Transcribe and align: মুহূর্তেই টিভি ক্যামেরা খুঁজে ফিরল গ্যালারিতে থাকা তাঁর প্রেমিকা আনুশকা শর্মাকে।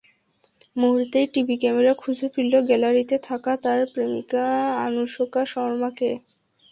মুহূর্তেই 0.75 1.27
টিভি 1.33 1.55
ক্যামেরা 1.61 1.93
খুঁজে 2.01 2.27
ফিরল 2.33 2.53
গ্যালারিতে 2.67 3.17
থাকা 3.27 3.51
তাঁর 3.63 3.79
প্রেমিকা 3.93 4.43
আনুশকা 4.85 5.41
শর্মাকে। 5.53 6.09